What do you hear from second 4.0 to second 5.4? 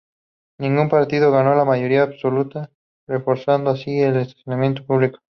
el estancamiento político.